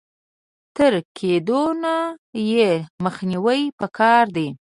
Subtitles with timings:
[0.77, 1.93] تر کېدونه
[2.51, 2.69] يې
[3.03, 4.47] مخنيوی په کار دی.